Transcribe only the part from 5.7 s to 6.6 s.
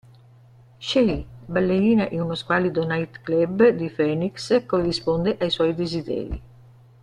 desideri.